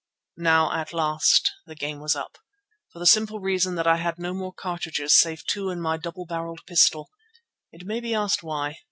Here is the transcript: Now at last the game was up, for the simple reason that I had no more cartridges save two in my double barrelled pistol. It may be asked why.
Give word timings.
Now 0.39 0.73
at 0.73 0.93
last 0.93 1.51
the 1.67 1.75
game 1.75 1.99
was 1.99 2.15
up, 2.15 2.39
for 2.91 2.97
the 2.97 3.05
simple 3.05 3.39
reason 3.39 3.75
that 3.75 3.85
I 3.85 3.97
had 3.97 4.17
no 4.17 4.33
more 4.33 4.51
cartridges 4.51 5.13
save 5.15 5.45
two 5.45 5.69
in 5.69 5.79
my 5.79 5.97
double 5.97 6.25
barrelled 6.25 6.65
pistol. 6.65 7.11
It 7.71 7.85
may 7.85 7.99
be 7.99 8.15
asked 8.15 8.41
why. 8.41 8.79